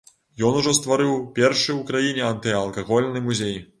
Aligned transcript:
Ён 0.47 0.55
ужо 0.61 0.71
стварыў 0.77 1.11
першы 1.35 1.69
ў 1.75 1.81
краіне 1.91 2.23
антыалкагольны 2.31 3.23
музей. 3.29 3.55